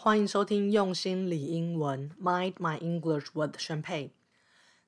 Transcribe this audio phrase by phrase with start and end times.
[0.00, 4.14] 欢迎收听用心理英文，Mind My English with 宣佩。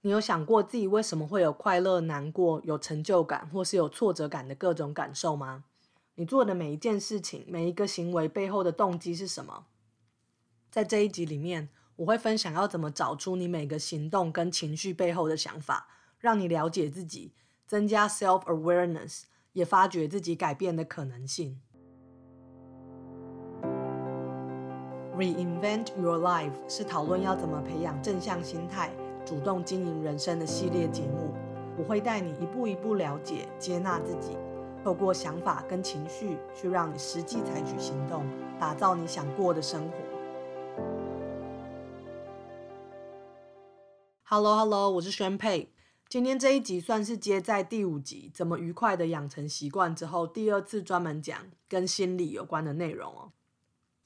[0.02, 5.64] 你有想过自己为什么会有快乐、难过、有成就感，或是有挫折感的各种感受吗？
[6.14, 9.66] 你做的每一件事情、每一个行为背后的动机是什么？
[10.70, 15.88] 在这一集里面，我会分享要怎么找出你每个行动跟情绪背后的想法，
[16.20, 17.32] 让你了解自己，
[17.66, 19.24] 增加 self awareness，
[19.54, 21.60] 也发掘自己改变的可能性。
[25.16, 28.92] Reinvent Your Life 是讨论要怎么培养正向心态、
[29.26, 31.34] 主动经营人生的系列节目。
[31.76, 34.36] 我会带你一步一步了解、接纳自己，
[34.84, 38.24] 透过想法跟情绪去让你实际采取行动，
[38.58, 39.96] 打造你想过的生活。
[44.22, 45.72] Hello Hello，我是宣佩。
[46.08, 51.36] 今天这一集算是接在第五集怎么愉快的养成习惯之后，第二次专门讲
[51.68, 53.32] 跟心理有关的内容哦。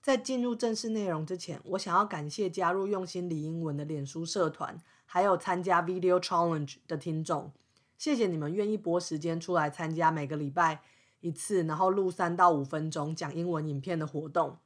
[0.04, 7.50] 在进入正式内容之前，我想要感谢加入用心理英文的脸书社团，还有参加 Video Challenge 的听众。
[7.96, 10.82] 谢谢你们愿意拨时间出来参加每个礼拜
[11.20, 14.58] 一次，然后录三到五分钟讲英文影片的活动。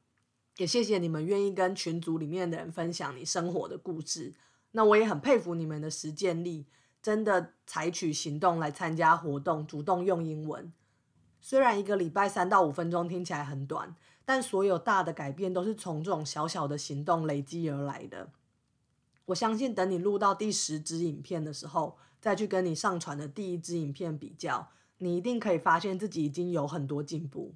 [0.56, 4.34] 也谢谢你们愿意跟群组里面的人分享你生活的故事。
[4.72, 6.66] 那我也很佩服你们的实践力，
[7.00, 10.72] 真的采取行动来参加活动，主动用英文。
[11.40, 13.94] 虽然一个礼拜三到五分钟听起来很短。
[14.28, 18.28] 但所有大的改变都是从这种小小的行动累积而来的。
[19.24, 24.68] 我相信，等你录到第十支影片的时候，再去跟你上传的第一支影片比较，
[24.98, 27.54] 你一定可以发现自己已经有很多进步。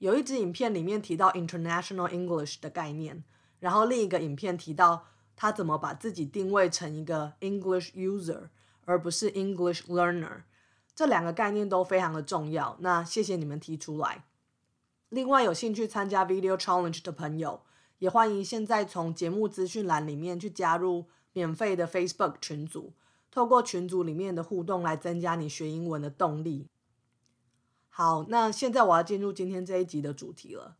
[0.00, 3.24] 有一支影片里面提到 International English 的概念，
[3.58, 8.50] 然后另一个影片提到他怎么把自己定位成一个 English user
[8.84, 10.42] 而不是 English learner。
[10.94, 12.76] 这两个概念都非常的重要。
[12.80, 14.26] 那谢谢你们提出来。
[15.14, 17.62] 另外，有兴趣参加 Video Challenge 的朋友，
[18.00, 22.92] 也欢迎现在从节目资讯栏里面去加入免费的 Facebook 群组，
[23.30, 26.68] 透过群组里面的互动来增加你学英文的动力。
[27.88, 30.78] 好，那现在我要进入今天这一集的主题了。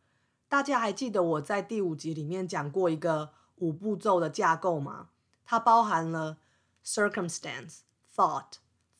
[0.49, 5.11] 大家还记得我在第五集里面讲过一个五步骤的架构吗？
[5.45, 6.39] 它包含了
[6.85, 8.55] Circumstance、Thought、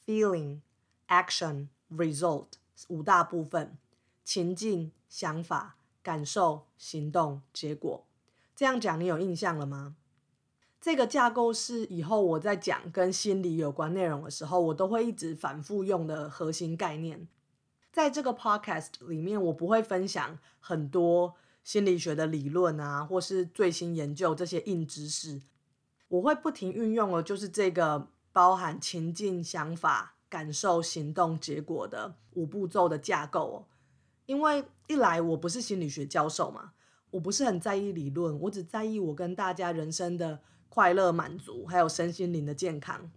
[0.06, 0.62] Feeling、
[1.10, 2.52] Action、Result
[2.88, 3.78] 五大部分。
[4.26, 8.06] 情境、想法、感受、行动、结果，
[8.56, 9.96] 这样讲你有印象了吗？
[10.82, 17.28] 这个架构是以后我在讲跟心理有关内容的时候，我都会一直反复用的核心概念。
[17.92, 25.42] 在这个 podcast 里面，我不会分享很多心理学的理论啊，或是最新研究这些硬知识，
[26.08, 33.66] 我会不停运用的，就是这个包含情境、想法、感受、行动、结果的五步骤的架构。
[34.26, 36.74] 因为一来我不是心理学教授嘛，
[37.12, 43.12] 我不是很在意理论，我只在意我跟大家人生的快乐满足，还有身心灵的健康。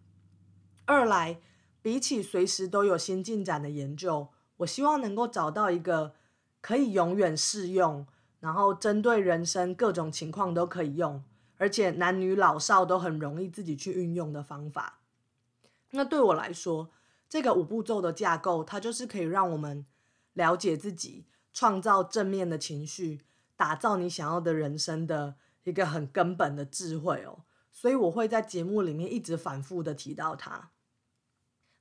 [0.85, 1.41] 二来，
[1.81, 6.15] 比起随时都有新进展的研究，我希望能够找到一个
[6.61, 8.07] 可以永远适用，
[8.41, 11.23] 然后针对人生各种情况都可以用，
[11.57, 15.01] 而且男女老少都很容易自己去运用的方法。
[15.93, 16.91] 那对我来说，
[17.29, 19.87] 这个五步骤的架构，它就是可以让我们。
[20.38, 23.22] 了解自己，创造正面的情绪，
[23.56, 25.34] 打造你想要的人生的
[25.65, 27.44] 一个很根本的智慧哦。
[27.72, 30.71] 所以我会在节目里面一直反复的提到它。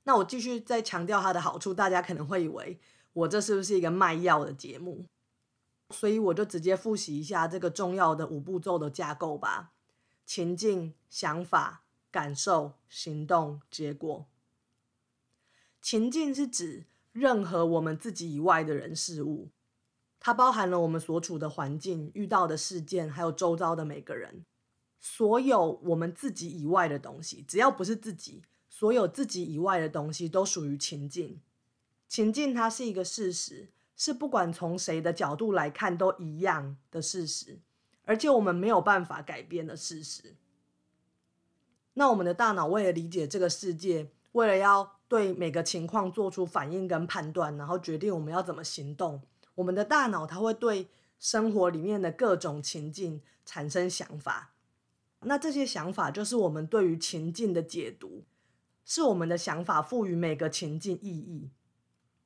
[0.02, 2.80] 那我继续再强调它的好处，大家可能会以为
[3.12, 5.06] 我这是不是一个卖药的节目？
[5.90, 9.70] 所以我就直接复习一下这个重要的五步骤的架构吧：
[10.26, 14.26] 情境、想法、感受、行动、结果。
[15.80, 16.86] 情境是指。
[17.18, 19.50] 任何我们自己以外的人事物，
[20.20, 24.44] 它包含了我们所处的环境、遇到的事件，还有周遭的每个人。
[25.00, 31.40] 所有我们自己以外的东西，只要不是自己，所有自己以外的东西都属于情境。
[32.08, 37.60] 情境它是一个事实，是不管从谁的角度来看都一样的事实，
[38.04, 40.36] 而且我们没有办法改变的事实。
[41.94, 49.22] 那我们的大脑为了理解这个世界，为了要对每个情况做出反应跟判断，然后决定我们要怎么行动。
[49.54, 50.88] 我们的大脑它会对
[51.18, 54.52] 生活里面的各种情境产生想法，
[55.20, 58.24] 那这些想法就是我们对于情境的解读，
[58.84, 61.50] 是我们的想法赋予每个情境意义。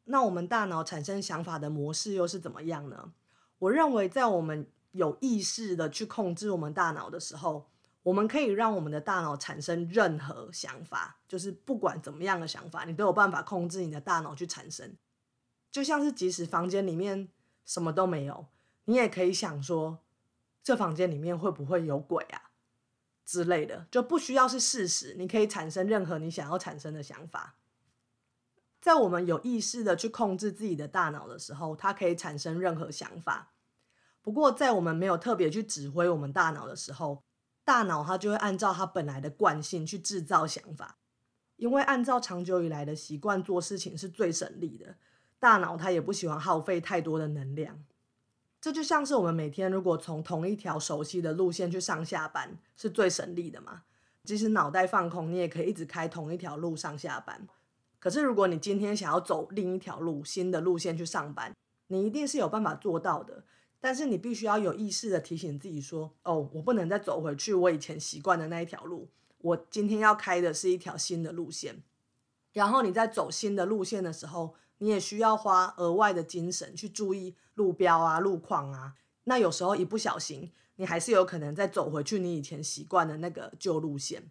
[0.05, 3.12] 那我们大脑产生想法的模式又是怎么样呢？
[3.61, 7.72] 我认为，在我们有意识的去控制我们大脑的时候。
[8.02, 14.96] 我们可以让我们的大脑产生任何想法，就是不管怎么样的想法，你都有办法控制你的大脑去产生。
[15.70, 17.28] 就像是即使房间里面
[17.64, 18.46] 什么都没有，
[18.84, 20.00] 你也可以想说
[20.62, 22.50] ：“这房间里面会不会有鬼啊
[23.25, 27.56] 之类的，就不需要是事实，你可以产生任何你想要产生的想法。
[28.81, 33.52] 在我们有意识的去控制自己的大脑的时候，它可以产生任何想法。
[34.20, 37.22] 不过，在我们没有特别去指挥我们大脑的时候，
[37.64, 40.99] 大脑它就会按照它本来的惯性去制造想法，
[41.56, 44.97] 因为按照长久以来的习惯做事情是最省力的。
[45.38, 47.85] 大脑它也不喜欢耗费太多的能量。
[48.61, 53.82] 这就像是我们每天如果从同一条熟悉的路线去上下班，是最省力的嘛？
[54.25, 57.49] 即使脑袋放空，你也可以一直开同一条路上下班。
[57.99, 61.53] 可是，如果你今天想要走另一条路、新的路线去上班，
[61.88, 63.44] 你一定是有办法做到的。
[63.84, 69.08] 但是你必须要有意识的提醒自己说：“哦，我不能再走回去我以前习惯的那一条路。
[69.38, 71.82] 我今天要开的是一条新的路线。”
[72.55, 78.94] 然后你在走新的路线的时候，你也需要花额外的精神去注意路标啊、路况啊。
[79.25, 84.31] 那有时候一不小心，你还是有可能再走回去你以前习惯的那个旧路线。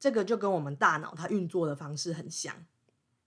[0.00, 2.66] 这个就跟我们大脑它运作的方式很像。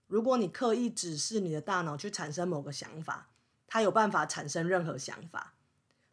[0.07, 3.29] 如果你刻意指示你的大脑去产生某个想法，
[3.73, 5.55] 他有办法产生任何想法。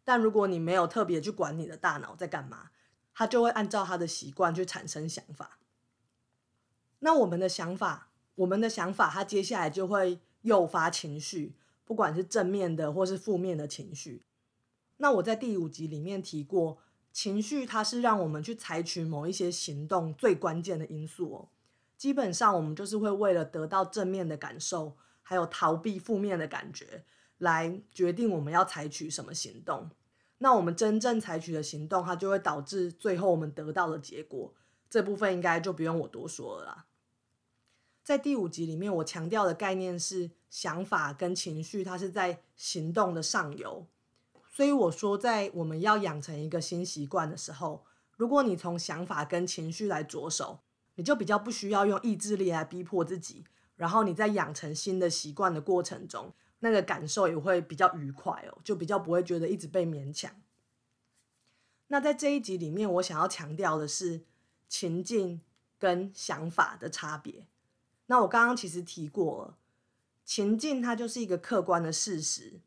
[0.02, 2.70] 但如果你没有特别去管你的大脑在干嘛，
[3.12, 5.58] 他就会按照他的习惯去产生想法。
[7.00, 11.54] 那我们的想法，我们的想法，它接下来就会诱发情绪，
[11.84, 14.24] 不管是正面的或是负面的情绪。
[14.96, 16.78] 那我在第五集里面提过。
[17.12, 21.48] 情绪它是让我们去采取某一些行动最关键的因素哦。
[21.98, 27.04] 基本上我们就是会为了得到正面的感受，还有逃避负面的感觉，
[27.40, 29.90] 来决定我们要采取什么行动。
[30.38, 34.54] 那我们真正采取的行动，它就会导致最后我们得到的结果。
[34.88, 36.86] 这部分应该就不用我多说了啦。
[38.02, 43.86] 在第五集里面，我强调的概念是想法跟情绪，它是在行动的上游。
[44.50, 47.84] 所以我说，在我们要养成一个新习惯的时候，
[48.16, 50.60] 如果你从想法跟情绪来着手，
[50.96, 53.44] 你就比较不需要用意志力来逼迫自己。
[53.76, 60.40] 然后你在养成新的习惯的过程中，那个感受也会比较愉快哦，就比较不会觉得一直被勉强。
[61.88, 64.22] 那在这一集里面，我想要强调的是
[64.68, 65.42] 情境
[65.78, 67.46] 跟想法的差别。
[68.06, 69.58] 那我刚刚其实提过了，
[70.24, 72.60] 情境它就是一个客观的事实，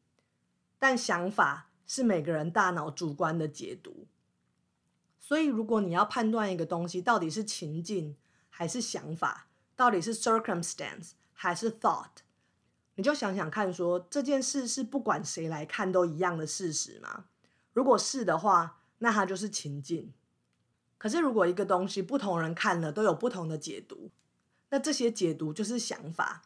[0.78, 1.70] 但想法。
[1.86, 4.08] 是每个人大脑主观的解读，
[5.20, 8.16] 所以如果你要判断一个东西到底是情境
[8.50, 12.24] 还是想法，到底是 circumstance 还是 thought，
[12.96, 17.26] 你就想想看，说这件事是不管谁来看都一样的事实吗？
[17.74, 20.14] 如果是的话，那它就是情境。
[20.98, 24.12] 可是如果一个东西不同人看了都有不同的解读，
[24.70, 26.44] 那这些解读就是想法，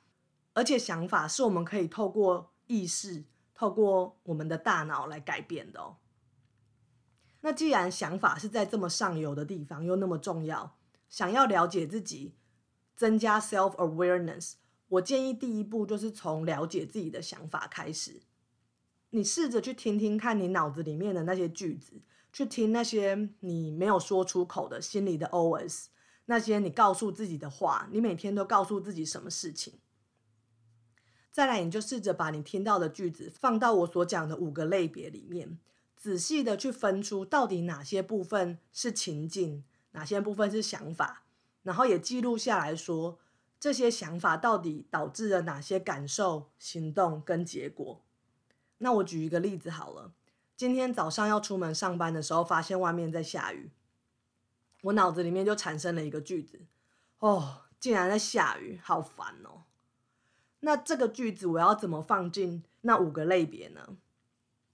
[0.53, 3.25] 而且想法是我们可以透过意识。
[3.59, 5.97] 透过我们的大脑来改变的哦。
[7.41, 10.77] 那既然想法是在这么上游的地方又那么重要，
[11.09, 12.35] 想要了解自己，
[12.95, 14.53] 增加 self awareness，
[14.89, 18.21] 我建议第一步就是从了解自己的想法开始。
[19.09, 22.01] 你试着去听听看你脑子里面的那些句子，
[22.31, 25.85] 去听那些你没有说出口的心里的 OS，
[26.25, 29.79] 那些你告诉自己的话，你每天都告诉自己什么事情。
[31.31, 35.59] 再来，你就试着把你听到的句子放到我所讲的五个类别里面，
[35.95, 41.25] 仔细的去分出到底哪些部分是情境，哪些部分是想法，
[41.63, 43.19] 然后也记录下来说
[43.59, 48.03] 这些想法到底导致了哪些感受、行动跟结果。
[48.77, 50.13] 那我举一个例子好了，
[50.55, 53.71] 今天早上要出门上班的时候，发现外面在下雨，
[54.83, 56.61] 我脑子里面就产生了一个句子：
[57.19, 59.63] 哦，竟然在下雨，好烦哦。
[60.59, 63.97] 那这个句子我要怎么放进那五个类别呢？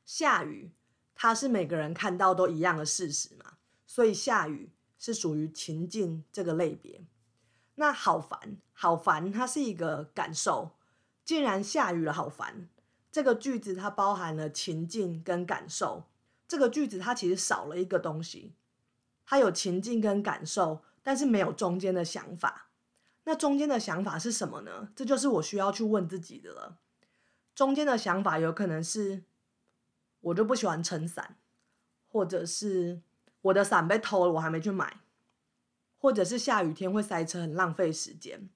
[0.06, 0.72] 下雨，
[1.16, 7.06] 它是每个人看到都一样的事实嘛，所以下雨是属于情境这个类别。
[7.76, 10.72] 那好烦，好烦，它是一个感受，
[11.24, 12.70] 竟然下雨了，好烦。
[13.12, 16.06] 这个句子它包含了情境跟感受，
[16.48, 18.54] 这个句子它其实少了一个东西，
[19.26, 22.70] 它有情境跟感受，但是没有中间的想法。
[23.26, 24.90] 那中间的想法是什么呢？
[24.96, 26.80] 这就是我需要去问自己的了。
[27.56, 29.24] 中间的想法有可能是，
[30.20, 31.38] 我就不喜欢撑伞，
[32.08, 33.02] 或者是
[33.44, 35.02] 我的伞被偷了，我还没去买，
[36.04, 38.50] 或者是下雨天会塞车，很浪费时间。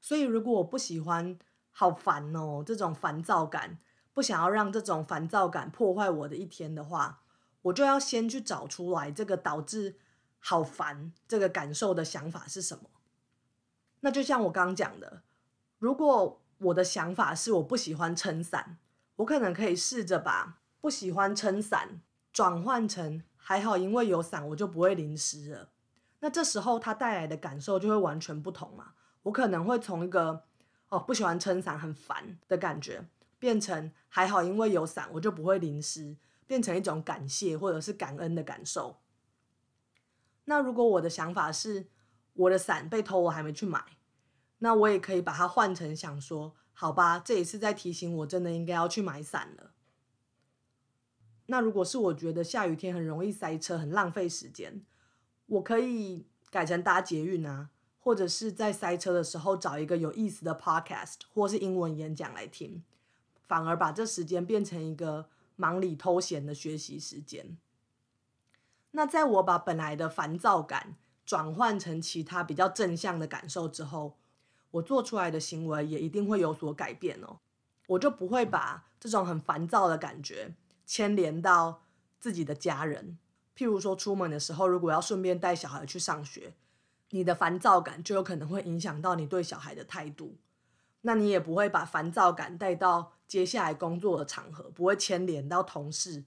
[0.00, 1.38] 所以如果我不喜欢，
[1.70, 3.78] 好烦哦，这种烦躁感，
[4.12, 7.22] 不想要让这种烦躁感破坏我的一天的话，
[7.62, 10.00] 我就要先去找出来这个导致
[10.40, 12.90] 好烦这个感受的想法是什么。
[14.00, 15.22] 那就像我刚讲的，
[15.78, 18.78] 如果我的想法是我不喜欢撑伞，
[19.14, 22.00] 我可能可以试着把不喜欢撑伞
[22.32, 25.68] 转换成还好，因为有伞，我就不会淋湿了。
[26.20, 28.94] 那这时候它带来的感受就会完全不同嘛。
[29.22, 30.44] 我可能会从一个
[30.88, 33.04] 哦不喜欢撑伞很烦的感觉，
[33.38, 39.00] 变成还好，因为有伞，我就不会淋湿，变成一种感谢或者是感恩的感受。
[40.46, 41.88] 那如果我的想法是
[42.32, 43.84] 我的伞被偷，我还没去买，
[44.58, 49.72] 那我也可以把它换成想说，好吧，这也是在提醒我，真的应该要去买伞了。
[51.46, 54.84] 那如果是我觉得下雨天很容易塞车，很浪费时间，
[55.48, 62.82] 我可以改成搭捷运啊，或者是在塞车的时候找一个有意思的 podcast 或是英文演讲来听，
[63.46, 67.58] 反而把这时间变成一个忙里偷闲的学习时间。
[68.92, 74.16] 那在我把本来的烦躁感转换成其他比较正向的感受之后，
[74.70, 77.40] 我做出来的行为也一定会有所改变哦。
[77.88, 80.54] 我就不会把这种很烦躁的感觉。
[80.84, 81.82] 牵连到
[82.18, 83.18] 自己的家人，
[83.58, 86.54] 譬如说出门的时候，如果要顺便带小孩去上学，
[87.10, 90.36] 你的烦躁感就有可能会影响到你对小孩的态度。
[91.00, 96.22] 那你也不会把烦躁感带到接下来工作的场合，不会牵连到同事。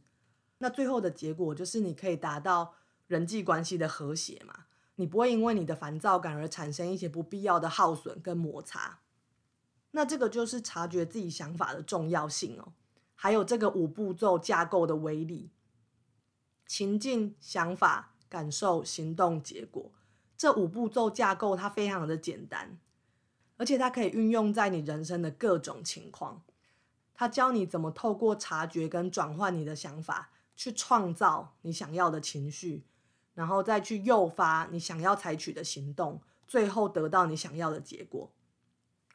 [0.58, 2.74] 那最后的结果就是你可以达到
[3.08, 4.66] 人际关系的和谐嘛？
[4.96, 9.00] 你不会因为你的烦躁感而产生一些不必要的耗损跟摩擦。
[9.92, 12.74] 那这个就是察觉自己想法的重要性哦。
[13.16, 15.52] 还有这个五步骤架构的威力，
[16.74, 19.92] 情境、想法、感受、行动、结果，
[20.38, 22.80] 这五步骤架构它非常的简单，
[23.58, 26.44] 而且它可以运用在你人生的各种情况。
[27.14, 32.86] 它教你怎么透过察觉跟转换你的想法，去创造你想要的情绪，
[33.34, 38.32] 然后再去诱发你想要采取的行动，最后得到你想要的结果。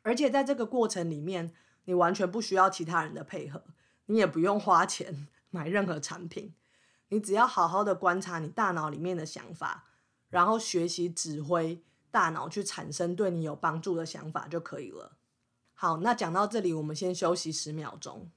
[0.02, 1.54] 而且在这个过程里面，
[1.86, 3.62] 你完全不需要其他人的配合。
[4.04, 6.52] 你也不用花钱 买任何产品，
[7.08, 9.84] 你只要好好的观察你大脑里面的想法，
[10.28, 15.16] 然后学习指挥大脑去产生对你有帮助的想法就可以了。
[15.74, 18.30] 好，那讲到这里，我们先休息十秒钟。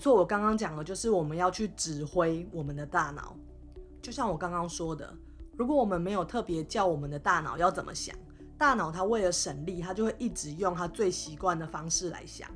[0.00, 3.36] 错，我刚刚讲的就是我们要去指挥我们的大脑。
[4.02, 5.14] 就像我刚刚说的，
[5.56, 8.16] 如果我们没有特别叫我们的大脑要怎么想，
[8.56, 12.48] 大脑它为了省力，它就会一直用它最习惯的方式来想。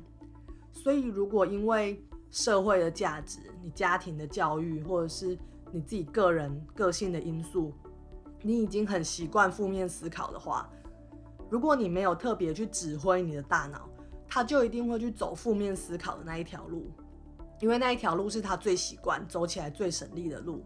[0.73, 5.37] 所以，如果因为社会的价值、你家庭的教育，或者是
[5.71, 7.71] 你自己个人个性的因素，
[8.41, 10.69] 你已经很习惯负面思考的话，
[11.49, 13.87] 如果你没有特别去指挥你的大脑，
[14.27, 16.91] 它就一定会去走负面思考的那一条路。
[17.61, 20.63] 因为那一条路是他最习惯走起来最省力的路，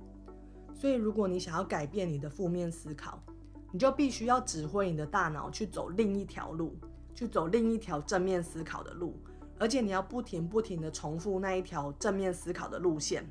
[0.74, 3.22] 所以如果你想要改变你的负面思考，
[3.72, 6.76] 你就必须要指挥你的大脑去走另一条路，
[7.14, 9.16] 去走另一条正面思考的路，
[9.60, 13.24] 而且你要不停不停的重复那一条正面思考的路线，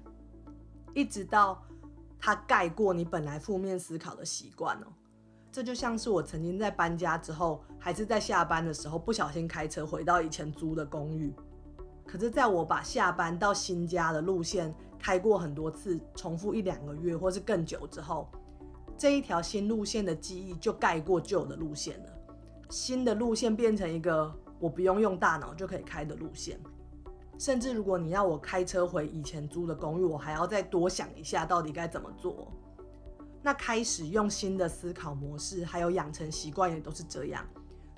[0.95, 1.61] 一直到
[2.21, 4.87] 它盖过你本来负面思考的习惯哦。
[5.51, 11.35] 这就像是我曾经在搬家之后，还是在下班的时候，不小心开车回到以前租的公寓。
[12.11, 18.27] 可是，在我把下班到新家的路线开过很多次，重复一两个月或是更久之后，
[18.97, 22.11] 这一条新路线的记忆就盖过旧的路线了。
[22.71, 26.59] 新的路线变成一个我不用用大脑就可以开的路线。
[27.39, 32.51] 甚至如果你要我开车回以前租的公寓，我还要再多想一下到底该怎么做。
[33.43, 37.47] 那开始用新的思考模式，还有养成习惯也都是这样。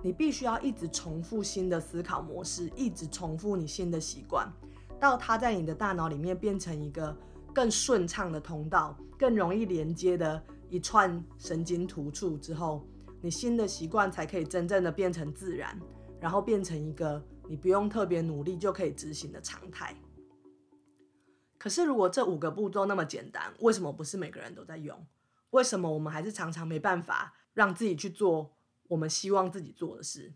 [0.02, 4.50] 你必须要一直重复新的思考模式，一直重复你新的习惯，
[4.98, 7.14] 到它在你的大脑里面变成一个
[7.54, 12.86] 更顺畅的通道，更容易连接的一串神经突触之后，
[13.20, 15.78] 你新的习惯才可以真正的变成自然，
[16.18, 19.94] 然后变成一个你不用特别努力就可以执行的常态。
[21.58, 25.06] 可是，如果这五个步骤那么简单，为什么不是每个人都在用？
[25.50, 28.56] 为什么我们还是常常没办法让自己去做？
[28.90, 30.34] 我们希望自己做的事，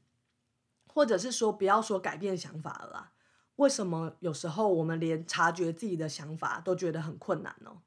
[0.87, 3.13] 或者是说，不要说改变想法了啦。
[3.57, 7.83] 为什么有时候我们连察觉自己的想法都觉得很困难呢？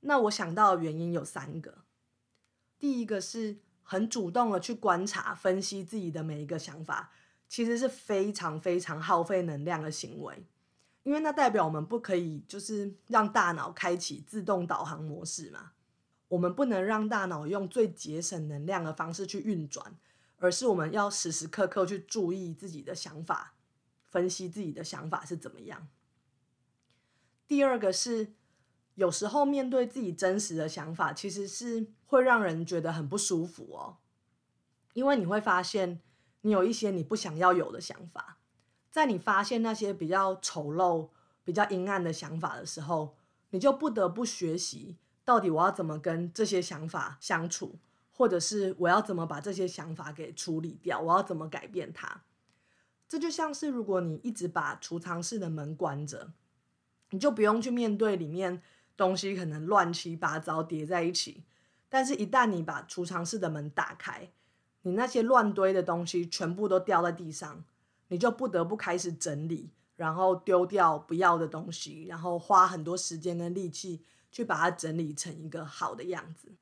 [0.00, 1.84] 那我想到的原因有三个。
[2.78, 7.12] 第一个是很主动的去观察、分析自己的每一个想法，
[7.48, 10.44] 其实是非常非常耗费能量的行为，
[11.04, 15.72] 因为那代表我们不可以就是让大脑开启自动导航模式嘛。
[16.28, 19.96] 我们不能让大脑用最节省能量的方式去运转，
[20.38, 23.54] 而是我们要时时刻刻去注意自己的想法，
[24.06, 25.88] 分析自己的想法是怎么样。
[27.46, 28.34] 第二个是，
[28.94, 33.96] 有时候面对自己真实的想法，其实是会让人觉得很不舒服哦，
[34.92, 36.00] 因为你会发现
[36.42, 38.38] 你有一些你不想要有的想法，
[38.90, 41.08] 在你发现那些比较丑陋、
[41.42, 43.16] 比较阴暗的想法的时候，
[43.50, 47.76] 你就不得不学习，到底我要怎么跟这些想法相处。
[48.10, 50.98] 或者是我要怎么把这些想法给处理掉？
[51.00, 52.22] 我要怎么改变它？
[53.08, 56.32] 这就像是如果你一直把储藏室的门关着，
[57.10, 58.60] 你就不用去面对里面
[58.96, 61.44] 东西可能乱七八糟叠在一起。
[61.88, 64.32] 但是，一旦你把储藏室的门打开，
[64.82, 67.62] 你那些乱堆的东西全部都掉在地上，
[68.08, 76.54] 你就不得不开始整理，然后丢掉不要的东西，然后花很多时间跟力气去把它整理成一个好的样子。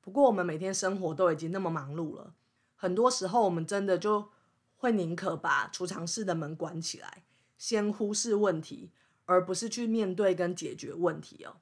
[0.00, 2.34] 不过，我们每天生活都已经那么忙碌了，
[2.74, 4.30] 很多时候我们真的就
[4.78, 7.24] 会宁可把储藏室的门关起来，
[7.58, 8.90] 先忽视问题，
[9.26, 11.56] 而不是去面对跟解决问题哦。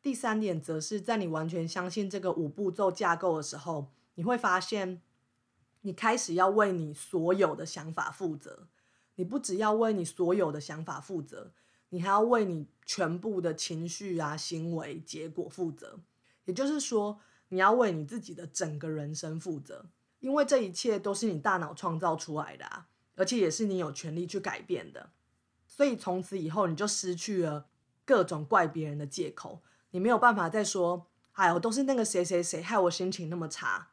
[0.00, 5.02] 第三点，则是在你完全相信这个五步骤架构的时候，你会发现，
[5.82, 8.68] 你开始要为你所有的想法负责。
[9.16, 11.52] 你不只要为你所有的想法负责，
[11.90, 16.00] 你还要为你全部的情绪啊、行为、结果负责。
[16.44, 17.18] 也就是说，
[17.48, 19.86] 你要为你自己的整个人生负责，
[20.20, 25.10] 因为这一切都是你大脑创造出来的啊，而且也是你有权利去改变的。
[25.66, 27.66] 所以从此以后，你就失去了
[28.04, 33.90] 各种怪别人的借口，你没有办法再说：“哎呦，都是那个谁谁谁害我心情那么差，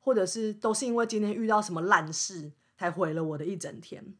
[0.00, 4.16] 或者是都是因为今天遇到什么烂事才毁了我的一整天。”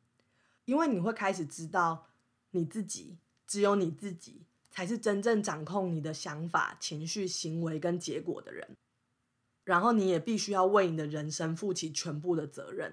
[0.64, 2.06] 因为你会开始知道，
[2.50, 4.47] 你自己只有你自己。
[4.76, 8.76] 才是真正掌控你的想法、情绪、行为跟结果的人。
[9.62, 12.92] 然后你也必须要为你的人生负起全部的责任。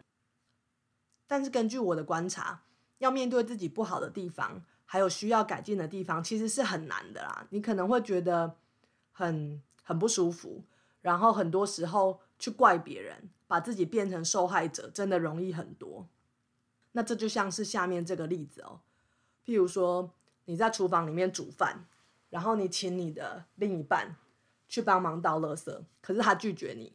[1.26, 2.62] 但是根据我的观察，
[3.00, 7.48] 要面对自己不好的地方，还有需要改进的地方，其实是很难的啦。
[7.50, 8.56] 你可能会觉得
[9.12, 10.62] 很很不舒服，
[11.02, 16.08] 然后很多时候去怪别人，把自己变成受害者，真的容易很多。
[16.94, 18.82] 那这就像是下面这个例子哦，
[19.46, 20.14] 譬如说。
[20.46, 21.86] 你在厨房里面煮饭，
[22.30, 24.18] 然后你请你的另一半
[24.68, 26.94] 去帮忙倒垃圾，可是他拒绝你，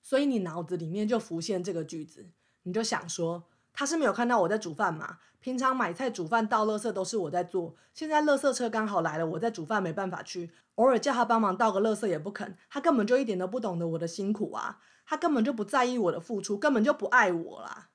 [0.00, 2.30] 所以你脑子里面就浮现这个句子，
[2.62, 3.42] 你就想说
[3.74, 5.18] 他是没有看到我在煮饭嘛？
[5.40, 17.89] 平常买菜、煮饭、倒垃圾都是我在做，现在垃圾车刚好来了，我在煮饭没办法去，偶尔叫他帮忙倒个垃圾也不肯，他根本就一点都不懂得我的辛苦啊，他根本就不在意我的付出，根本就不爱我啦。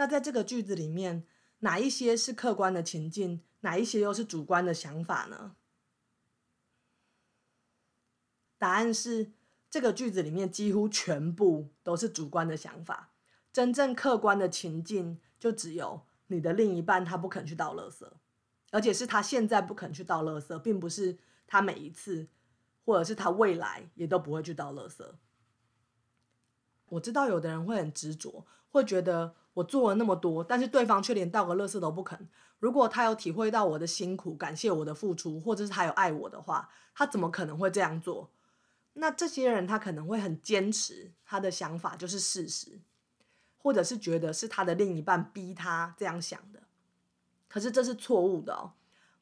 [0.00, 1.26] 那在这个句子里面。
[1.62, 5.56] 哪一些是客观的情境，哪一些又是主观的想法呢？
[8.56, 9.32] 答案是
[9.68, 13.12] 这个句子里面几乎全部都是主观的想法。
[13.52, 18.10] 真正客观的情境就只有你的另一半他不肯去倒垃圾，
[18.70, 22.26] 而且是他现在不肯去倒垃圾，并不是他每一次，
[22.86, 25.04] 或者是他未来也都不会去倒垃圾。
[26.86, 29.36] 我知道有的人会很执着，会觉得。
[29.54, 32.28] 我做了那么多，但是对方却连倒个垃圾都不肯。
[32.58, 38.30] 如果他有体会到我的辛苦，感谢我的付出，或者是他有爱我的话，他怎么可能会这样做？
[38.94, 42.80] 那这些人他可能会很坚持他的想法就是事实，
[43.56, 46.64] 或者是觉得是他的另一半逼他这样想的。
[47.48, 48.72] 可是这是错误的哦，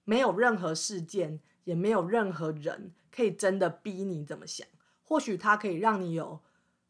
[0.04, 4.66] 没有任何事件，也没有任何人可以真的逼你怎么想。
[5.04, 6.40] 或许他可以让你有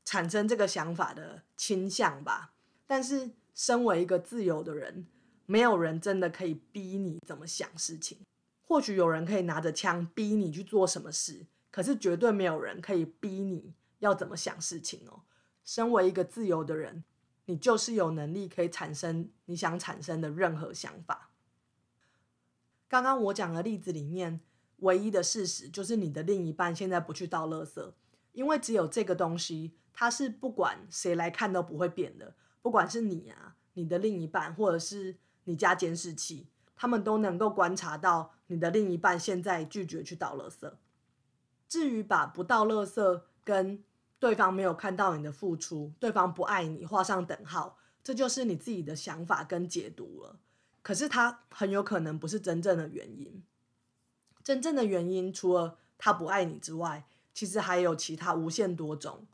[0.05, 2.53] 产生这个想法的倾向吧。
[2.89, 5.07] 但是，身为一个自由的人，
[5.45, 8.19] 没有人真的可以逼你怎么想事情。
[8.65, 15.21] 或许有人可以拿着枪逼你去做什么事，可是绝对没有人可以逼你要怎么想事情哦。
[15.65, 17.05] 身为一个自由的人，
[17.45, 21.31] 你就是有能力可以产生你想产生的任何想法。
[22.89, 24.41] 刚刚我讲的例子里面，
[24.79, 27.93] 唯一的事实就是你的另一半现在不去倒垃圾，
[28.33, 32.35] 因为只有这个东西，它是不管谁来看都不会变的。
[32.61, 40.71] 不管是你啊，你的另一半，或者是你家监视器，他们都能够观察到你的另一半现在拒绝去倒垃圾。
[41.69, 43.83] 至于把不倒垃圾跟
[44.19, 50.41] 对方没有看到你的付出，对方不爱你画上等号，这就是你自己的想法跟解读了。
[50.83, 53.43] 可是他很有可能不是真正的原因。
[54.43, 59.27] 真正的原因除了他不爱你之外，其实还有其他无限多种，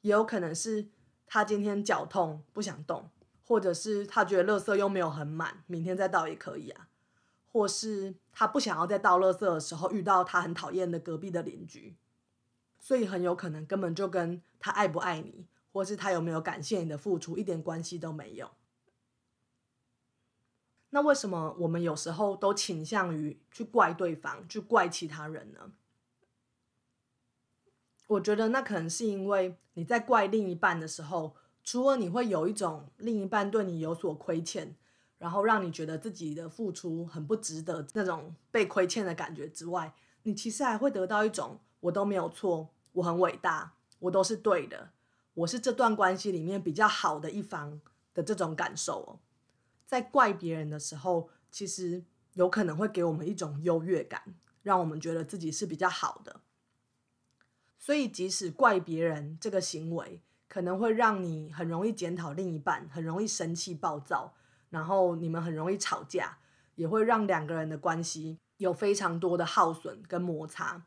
[0.00, 0.88] 也有可能是。
[1.32, 3.08] 他今天脚痛不想动，
[3.44, 6.88] 或者是他觉得垃圾又没有很满，明天再倒也可以啊。
[7.52, 11.96] 或是他不想要在倒垃圾的时候遇到他很讨厌的隔壁的邻居。
[12.80, 18.50] 所以很有可能根本就跟他爱不爱你，或是他有没有感谢你的付出一点关系都没有。
[20.88, 25.70] 那为什么我们有时候都倾向于去怪对方，去怪其他人呢？
[28.10, 34.74] 我觉得那可能是因为你在怪另一半的时候，除了你会有一种另一半对你有所亏欠，
[35.16, 39.94] 然后让你觉得自己的付出很不值得那种被亏欠的感觉之外，
[40.24, 44.90] 你其实还会得到一种我都没有错，我很伟大，我都是对的，
[45.34, 47.80] 我是这段关系里面比较好的一方
[48.12, 49.20] 的这种感受哦。
[49.86, 52.02] 在怪别人的时候，其实
[52.34, 56.40] 有可能会给我们一种优越感，让我们觉得自己是比较好的。
[57.82, 64.34] 所以，即使怪别人这个行为可能会让你很容易检讨另一半，很容易生气暴躁，
[64.68, 66.36] 然后你们很容易吵架，
[66.74, 70.84] 也会让两个人的关系有非常多的耗损跟摩擦。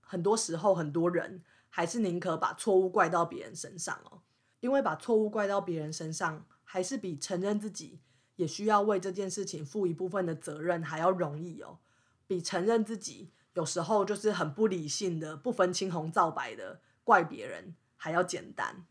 [0.00, 4.22] 很多时候，很多人还是宁可把错误怪到别人身上哦，
[4.60, 8.00] 因为把错误怪到别人身上，还是比承认自己
[8.36, 11.78] 也需要为这件事情负一部分的责任还要容易哦，
[12.26, 13.32] 比承认自己。
[13.54, 18.86] 有时候就是很不理性的、不分青红皂白的怪别人，还要简单，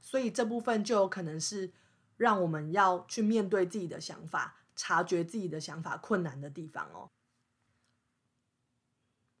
[0.00, 1.72] 所以这部分就有可能是
[2.16, 7.10] 让我们要去面对自己的想法、察觉自己的想法困难的地方哦。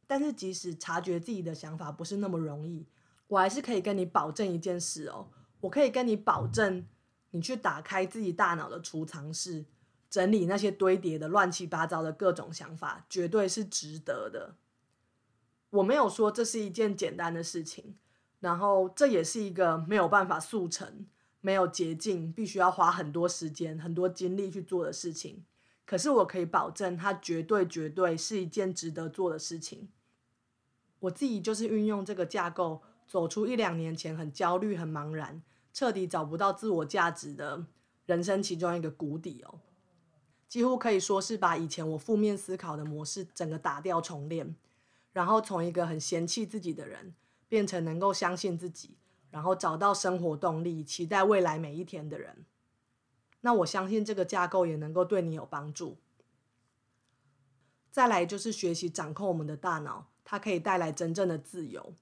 [0.06, 2.88] 但是即使察觉自己的想法不是那么容易，
[3.28, 5.30] 我还是可以跟你保证一件事哦，
[5.60, 6.84] 我可以跟你保证，
[7.30, 9.66] 你去打开自己大脑的储藏室。
[10.10, 14.56] 整理那些堆叠的乱七八糟的各种想法，绝对是值得的。
[15.70, 17.94] 我没有说这是一件简单的事情，
[18.40, 21.06] 然后这也是一个没有办法速成、
[21.40, 25.44] 没有捷径、必须要花很多时间、很多精力去做的事情。
[25.86, 29.88] 可是我可以保证，它绝对绝对是一件值得做的事情。
[30.98, 35.40] 我自己就是运用这个架构，走出一两年前很焦虑、很茫然、
[35.72, 37.64] 彻底找不到自我价值的
[38.06, 39.60] 人生其中一个谷底哦。
[40.50, 44.56] 几乎可以说是把以前我负面思考的模式整个打掉重练，
[45.12, 47.14] 然后从一个很嫌弃自己的人，
[47.48, 48.96] 变成能够相信自己，
[49.30, 52.44] 然后找到生活动力、期待未来每一天的人。
[53.42, 55.98] 那我相信这个架构也能够对你有帮助。
[57.92, 61.94] 再来就是学习掌控我们的大脑，它可以带来真正的自由。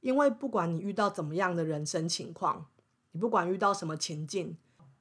[0.00, 2.66] 因为不管你遇到怎么样的人生情况，
[3.12, 4.56] 你不管遇到什么情境，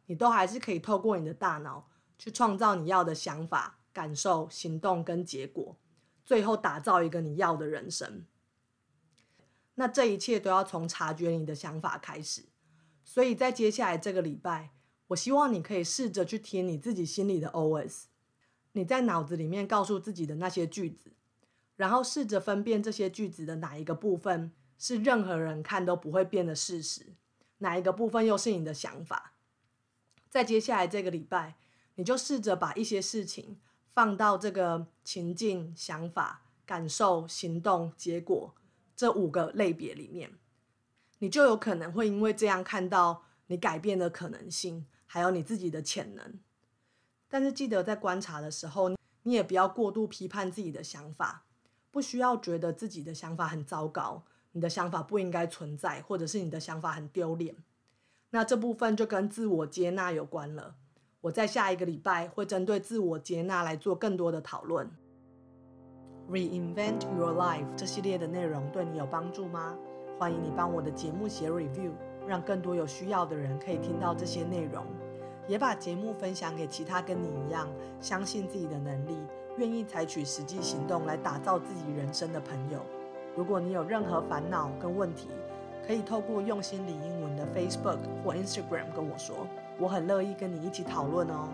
[0.08, 1.88] 你都还是可以透过你的大脑。
[2.17, 5.78] 去创造你要的想法、感受、行动跟结果，
[6.26, 8.26] 最后打造一个你要的人生。
[9.76, 12.43] 那这一切都要从察觉你的想法开始。
[13.04, 14.71] 所以在接下来这个礼拜，
[15.08, 18.04] 我希望你可以试着去听你自己心里的 OS，
[18.71, 21.12] 你在脑子里面告诉自己的那些句子，
[21.76, 27.13] 然后试着分辨这些句子的哪一个部分是任何人看都不会变的事实，
[27.58, 29.34] 哪一个部分又是你的想法。
[30.30, 31.58] 在接下来这个礼拜。
[31.95, 33.60] 你就试着把一些事情
[33.93, 38.56] 放到这个情境、想法、感受、行动、结果
[38.95, 40.32] 这五个类别里面，
[41.19, 46.39] 你就有可能会因为这样看到你改变的可能性，还有你自己的潜能。
[47.29, 48.91] 但是记得在观察的时候，
[49.23, 51.45] 你也不要过度批判自己的想法，
[51.91, 57.56] 不需要觉得自己的想法很糟糕，你的想法不应该存在，或者是你的想法很丢脸。
[58.32, 60.75] 那这部分就跟自我接纳有关了。
[61.24, 64.86] 我在下一个礼拜会针对自我接纳来做更多的讨论。
[66.30, 69.74] Reinvent Your Life 这系列的内容对你有帮助吗？
[70.20, 71.92] 欢迎你帮我的节目写 review，
[72.28, 74.84] 让更多有需要的人可以听到这些内容，
[75.48, 77.70] 也把节目分享给其他跟你一样
[78.02, 79.18] 相信自己的能力、
[79.56, 82.82] 愿意采取实际行动来打造自己人生的朋友。
[83.34, 85.30] 如果你有任何烦恼跟问题，
[85.88, 89.48] 可以透过用心理英文的 Facebook 或 Instagram 跟我说。
[89.84, 91.50] 我很乐意跟你一起讨论哦。